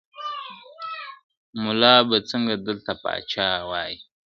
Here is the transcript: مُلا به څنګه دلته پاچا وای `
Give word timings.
مُلا 1.63 1.95
به 2.07 2.17
څنګه 2.29 2.55
دلته 2.67 2.91
پاچا 3.03 3.49
وای 3.69 3.93
` 3.99 4.01